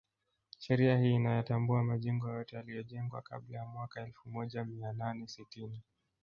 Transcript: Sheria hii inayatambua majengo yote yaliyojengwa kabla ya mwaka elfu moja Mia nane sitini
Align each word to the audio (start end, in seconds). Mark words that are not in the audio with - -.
Sheria 0.59 0.97
hii 0.97 1.13
inayatambua 1.13 1.83
majengo 1.83 2.29
yote 2.29 2.55
yaliyojengwa 2.55 3.21
kabla 3.21 3.57
ya 3.57 3.65
mwaka 3.65 4.01
elfu 4.01 4.29
moja 4.29 4.65
Mia 4.65 4.93
nane 4.93 5.27
sitini 5.27 5.81